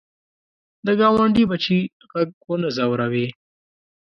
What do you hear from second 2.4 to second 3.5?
ونه ځوروې